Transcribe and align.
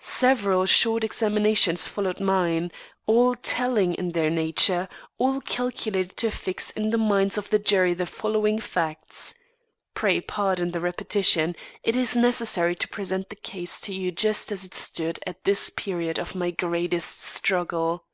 Several 0.00 0.64
short 0.64 1.04
examinations 1.04 1.88
followed 1.88 2.20
mine, 2.20 2.72
all 3.04 3.34
telling 3.34 3.92
in 3.92 4.12
their 4.12 4.30
nature, 4.30 4.88
all 5.18 5.42
calculated 5.42 6.16
to 6.16 6.30
fix 6.30 6.70
in 6.70 6.88
the 6.88 6.96
minds 6.96 7.36
of 7.36 7.50
the 7.50 7.58
jury 7.58 7.92
the 7.92 8.06
following 8.06 8.60
facts: 8.62 9.34
(Pray 9.92 10.22
pardon 10.22 10.70
the 10.70 10.80
repetition. 10.80 11.54
It 11.82 11.96
is 11.96 12.16
necessary 12.16 12.76
to 12.76 12.88
present 12.88 13.28
the 13.28 13.36
case 13.36 13.78
to 13.82 13.92
you 13.92 14.10
just 14.10 14.50
as 14.50 14.64
it 14.64 14.72
stood 14.72 15.18
at 15.26 15.44
this 15.44 15.68
period 15.68 16.18
of 16.18 16.34
my 16.34 16.50
greatest 16.50 17.20
struggle.) 17.20 18.06